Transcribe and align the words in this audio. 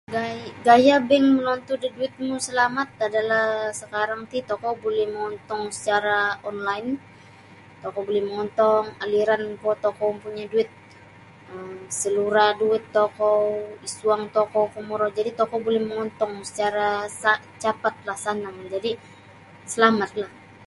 Gay 0.15 0.37
gaya 0.65 0.95
bank 1.09 1.25
monontu 1.37 1.73
da 1.81 1.87
duitmu 1.97 2.35
salamat 2.47 2.89
adalah 3.07 3.47
sakarang 3.79 4.21
ti 4.31 4.39
tokou 4.49 4.73
buli 4.83 5.03
mongontong 5.13 5.63
secara 5.77 6.17
online 6.49 6.89
tokou 7.83 8.01
buli 8.07 8.21
mongontong 8.27 8.85
aliran 9.03 9.43
kuo 9.61 9.73
tokou 9.85 10.07
ompunyo 10.13 10.45
duit 10.53 10.69
salura 11.99 12.45
duit 12.59 12.83
tokou 12.97 13.39
isuang 13.87 14.23
tokou 14.37 14.63
komburo 14.73 15.05
jadi 15.17 15.31
tokou 15.39 15.59
buli 15.65 15.79
mongontong 15.87 16.33
secara 16.49 16.87
sah 17.21 17.39
capatlah 17.63 18.17
sanang 18.25 18.57
jadi 18.73 18.91
selamatlah. 19.73 20.31